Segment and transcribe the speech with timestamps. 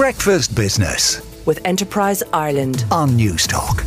[0.00, 3.84] Breakfast Business with Enterprise Ireland on Newstalk.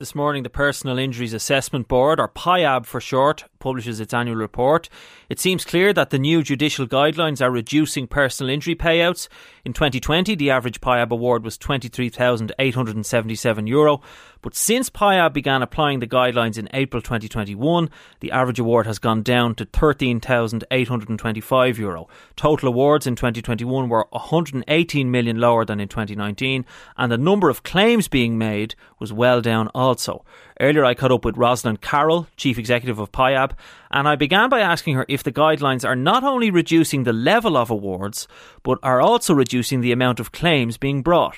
[0.00, 4.88] This morning, the Personal Injuries Assessment Board, or PIAB for short, publishes its annual report.
[5.28, 9.28] It seems clear that the new judicial guidelines are reducing personal injury payouts.
[9.62, 14.00] In 2020, the average PIAB award was €23,877.
[14.42, 17.88] But since PIAB began applying the guidelines in April 2021,
[18.18, 22.08] the average award has gone down to €13,825.
[22.34, 26.64] Total awards in 2021 were 118 million lower than in 2019,
[26.96, 30.24] and the number of claims being made was well down also.
[30.60, 33.52] Earlier, I caught up with Rosalind Carroll, Chief Executive of PIAB,
[33.92, 37.56] and I began by asking her if the guidelines are not only reducing the level
[37.56, 38.26] of awards,
[38.64, 41.36] but are also reducing the amount of claims being brought.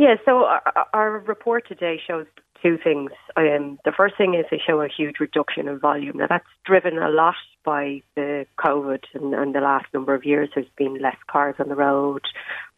[0.00, 0.62] Yeah, so our,
[0.94, 2.24] our report today shows
[2.62, 3.10] two things.
[3.36, 6.16] Um, the first thing is they show a huge reduction in volume.
[6.16, 7.34] Now, that's driven a lot
[7.66, 10.48] by the COVID and, and the last number of years.
[10.54, 12.22] There's been less cars on the road,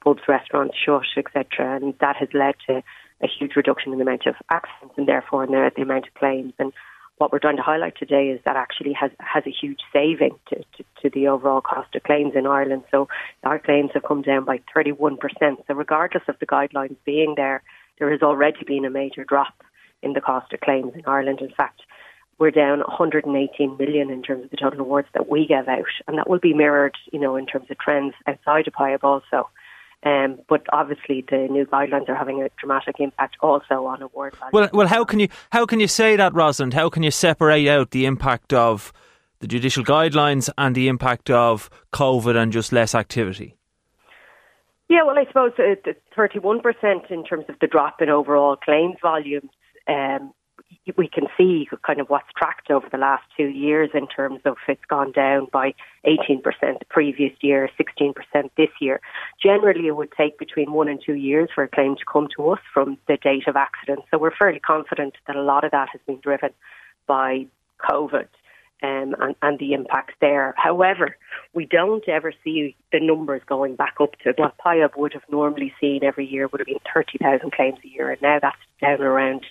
[0.03, 2.83] pubs, restaurants shut, etc., and that has led to
[3.23, 6.15] a huge reduction in the amount of accidents and therefore in the, the amount of
[6.15, 6.55] claims.
[6.59, 6.73] And
[7.19, 10.57] what we're trying to highlight today is that actually has has a huge saving to,
[10.57, 12.83] to, to, the overall cost of claims in Ireland.
[12.91, 13.09] So
[13.45, 15.19] our claims have come down by 31%.
[15.41, 17.63] So regardless of the guidelines being there,
[17.99, 19.55] there has already been a major drop
[20.03, 21.41] in the cost of claims in Ireland.
[21.41, 21.83] In fact,
[22.39, 26.19] we're down 118 million in terms of the total awards that we give out, and
[26.19, 29.49] that will be mirrored, you know, in terms of trends outside of PIAB also.
[30.05, 34.51] Um, but obviously, the new guidelines are having a dramatic impact also on award value.
[34.53, 36.75] Well, well, how can you how can you say that, Rosalind?
[36.75, 38.93] How can you separate out the impact of
[39.39, 43.57] the judicial guidelines and the impact of COVID and just less activity?
[44.89, 48.97] Yeah, well, I suppose uh, thirty-one percent in terms of the drop in overall claims
[49.01, 49.51] volumes
[49.89, 50.33] um,
[50.97, 54.57] we can see kind of what's tracked over the last two years in terms of
[54.67, 55.75] it's gone down by
[56.05, 58.15] 18% the previous year, 16%
[58.57, 59.01] this year.
[59.41, 62.51] Generally, it would take between one and two years for a claim to come to
[62.51, 64.01] us from the date of accident.
[64.11, 66.51] So we're fairly confident that a lot of that has been driven
[67.07, 67.47] by
[67.89, 68.27] COVID.
[68.85, 70.55] Um, and, and the impact there.
[70.57, 71.17] However,
[71.55, 75.73] we don't ever see the numbers going back up to what PIAB would have normally
[75.81, 79.47] seen every year would have been 30,000 claims a year, and now that's down around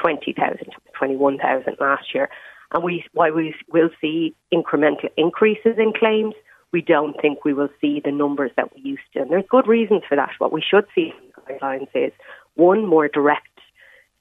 [0.00, 2.28] 20,000, 21,000 last year.
[2.72, 6.34] And we, while we will see incremental increases in claims,
[6.72, 9.20] we don't think we will see the numbers that we used to.
[9.20, 10.30] And there's good reasons for that.
[10.38, 12.12] What we should see in the guidelines is
[12.54, 13.46] one, more direct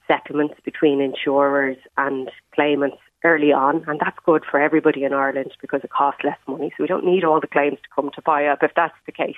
[0.07, 5.81] settlements between insurers and claimants early on, and that's good for everybody in Ireland because
[5.83, 6.71] it costs less money.
[6.75, 9.35] So we don't need all the claims to come to PIAB if that's the case.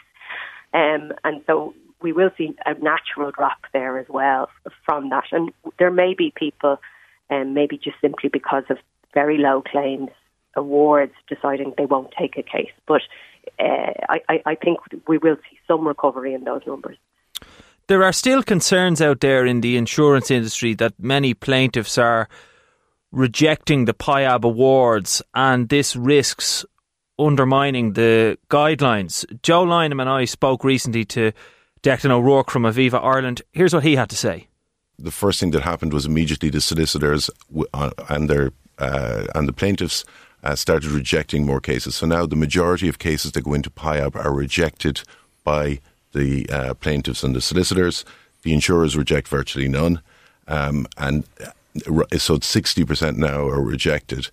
[0.74, 4.50] Um, and so we will see a natural drop there as well
[4.86, 5.26] from that.
[5.32, 6.80] And there may be people,
[7.30, 8.78] um, maybe just simply because of
[9.14, 10.10] very low claims
[10.56, 12.72] awards, deciding they won't take a case.
[12.88, 13.02] But
[13.60, 16.98] uh, I, I think we will see some recovery in those numbers.
[17.88, 22.28] There are still concerns out there in the insurance industry that many plaintiffs are
[23.12, 26.66] rejecting the PIAB awards, and this risks
[27.20, 29.26] undermining the guidelines.
[29.42, 31.32] Joe Lynam and I spoke recently to
[31.86, 33.44] Declan O'Rourke from Aviva Ireland.
[33.52, 34.48] Here's what he had to say.
[34.98, 37.30] The first thing that happened was immediately the solicitors
[37.76, 40.04] uh, and their uh, and the plaintiffs
[40.44, 41.94] uh, started rejecting more cases.
[41.94, 45.04] So now the majority of cases that go into PIAB are rejected
[45.44, 45.80] by
[46.14, 48.04] the uh, plaintiffs and the solicitors.
[48.42, 50.02] The insurers reject virtually none,
[50.48, 54.30] um, and uh, so sixty percent now are rejected.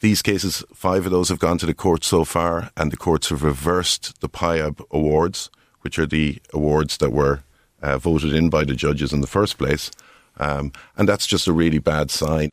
[0.00, 3.28] These cases, five of those have gone to the court so far, and the courts
[3.28, 5.50] have reversed the PIAB awards
[5.82, 7.42] which are the awards that were
[7.82, 9.90] uh, voted in by the judges in the first place.
[10.38, 12.50] Um, and that's just a really bad sign.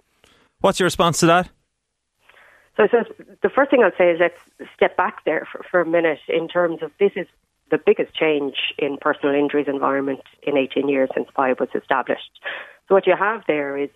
[0.61, 1.49] What's your response to that?
[2.75, 3.03] So, so
[3.41, 6.47] the first thing I'd say is let's step back there for, for a minute in
[6.47, 7.27] terms of this is
[7.71, 12.39] the biggest change in personal injuries environment in 18 years since PIAB was established.
[12.87, 13.89] So what you have there is,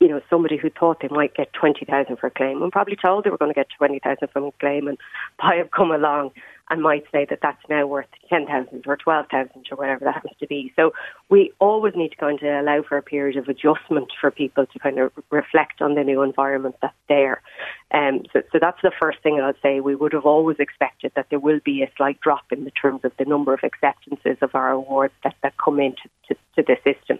[0.00, 3.24] you know, somebody who thought they might get 20,000 for a claim and probably told
[3.24, 4.96] they were going to get 20,000 from a claim and
[5.40, 6.30] PIAB come along
[6.70, 10.46] and might say that that's now worth 10,000 or 12,000 or whatever that happens to
[10.46, 10.72] be.
[10.76, 10.92] So
[11.28, 14.78] we always need to kind of allow for a period of adjustment for people to
[14.78, 17.42] kind of reflect on the new environment that's there.
[17.90, 19.80] Um, so, so that's the first thing I'd say.
[19.80, 23.00] We would have always expected that there will be a slight drop in the terms
[23.02, 26.76] of the number of acceptances of our awards that, that come into to, to the
[26.84, 27.18] system.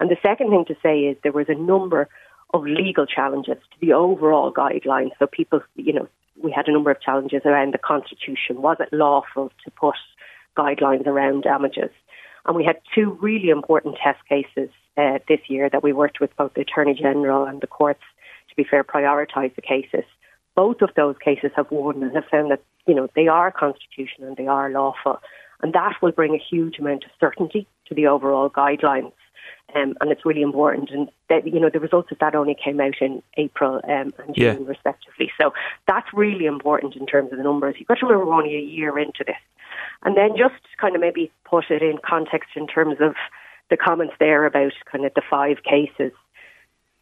[0.00, 2.08] And the second thing to say is there was a number
[2.52, 5.12] of legal challenges to the overall guidelines.
[5.18, 6.08] So people, you know,
[6.42, 8.62] we had a number of challenges around the constitution.
[8.62, 9.96] Was it lawful to put
[10.56, 11.90] guidelines around damages?
[12.44, 16.36] And we had two really important test cases uh, this year that we worked with
[16.36, 18.02] both the Attorney General and the courts,
[18.50, 20.04] to be fair, prioritise the cases.
[20.54, 24.28] Both of those cases have won and have found that, you know, they are constitutional
[24.28, 25.20] and they are lawful.
[25.62, 29.12] And that will bring a huge amount of certainty to the overall guidelines.
[29.74, 30.90] Um, and it's really important.
[30.90, 34.34] And that, you know, the results of that only came out in April um, and
[34.34, 34.66] June, Yeah.
[34.66, 35.30] respectively.
[35.40, 35.54] So
[35.86, 37.76] that's really important in terms of the numbers.
[37.78, 39.36] You've got to remember we're only a year into this.
[40.02, 43.14] And then just kind of maybe put it in context in terms of
[43.70, 46.12] the comments there about kind of the five cases.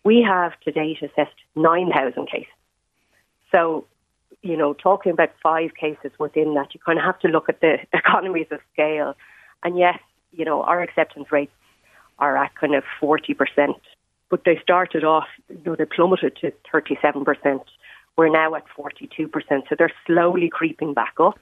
[0.05, 2.47] We have to date assessed 9,000 cases.
[3.51, 3.87] So,
[4.43, 7.61] you know, talking about five cases within that, you kind of have to look at
[7.61, 9.17] the economies of scale.
[9.65, 9.99] And yes,
[10.33, 11.53] you know, our acceptance rates
[12.21, 13.75] are at kind of 40%,
[14.29, 17.63] but they started off, you know, they plummeted to 37%.
[18.17, 19.31] We're now at 42%.
[19.69, 21.41] So they're slowly creeping back up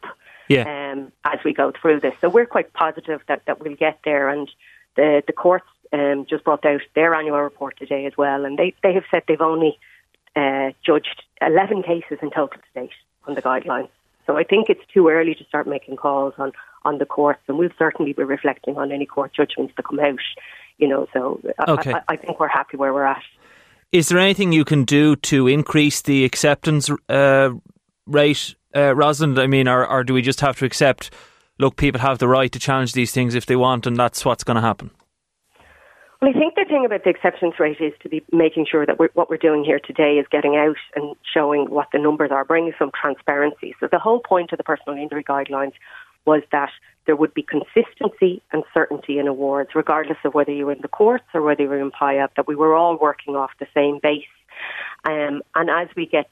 [0.48, 0.92] Yeah.
[0.92, 2.14] um, as we go through this.
[2.20, 4.28] So we're quite positive that, that we'll get there.
[4.28, 4.48] And
[4.96, 8.44] the, the courts um, just brought out their annual report today as well.
[8.44, 9.78] And they, they have said they've only
[10.36, 12.92] uh, judged 11 cases in total to date
[13.26, 13.88] on the guidelines.
[14.26, 16.52] So I think it's too early to start making calls on,
[16.84, 17.40] on the courts.
[17.48, 20.20] And we'll certainly be reflecting on any court judgments that come out.
[20.78, 21.92] You know, so I- Okay.
[21.92, 23.22] I, I think we're happy where we're at.
[23.90, 27.50] Is there anything you can do to increase the acceptance uh,
[28.06, 29.38] rate, uh, Rosalind?
[29.38, 31.10] I mean, or, or do we just have to accept,
[31.58, 34.44] look, people have the right to challenge these things if they want, and that's what's
[34.44, 34.90] going to happen?
[36.20, 38.98] Well, I think the thing about the acceptance rate is to be making sure that
[38.98, 42.44] we're, what we're doing here today is getting out and showing what the numbers are,
[42.44, 43.74] bringing some transparency.
[43.80, 45.72] So the whole point of the personal injury guidelines
[46.26, 46.70] was that
[47.08, 50.88] there would be consistency and certainty in awards, regardless of whether you were in the
[50.88, 53.98] courts or whether you were in PIAB, that we were all working off the same
[54.02, 54.34] base.
[55.08, 56.28] Um, and as we get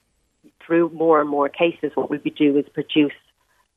[0.65, 3.15] through more and more cases, what we would do is produce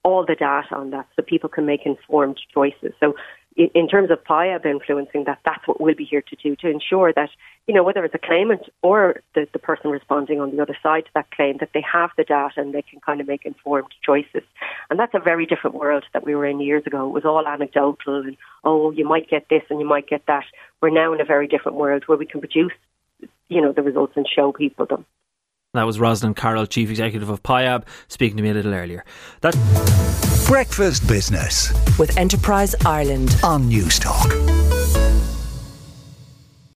[0.03, 2.91] all the data on that so people can make informed choices.
[2.99, 3.15] So
[3.59, 7.11] in, terms of PIAB influencing that, that's what we'll be here to do, to ensure
[7.13, 7.29] that,
[7.67, 11.05] you know, whether it's a claimant or the, the person responding on the other side
[11.05, 13.89] to that claim, that they have the data and they can kind of make informed
[14.01, 14.43] choices.
[14.89, 17.05] And that's a very different world that we were in years ago.
[17.07, 20.45] It was all anecdotal and, oh, you might get this and you might get that.
[20.81, 22.71] We're now in a very different world where we can produce,
[23.49, 25.05] you know, the results and show people them.
[25.73, 29.03] That was Rosalind Carroll, Chief Executive of PIAB, speaking to me a little earlier.
[29.41, 29.53] That
[30.49, 33.37] Breakfast Business with Enterprise Ireland.
[33.43, 34.58] on Newstalk.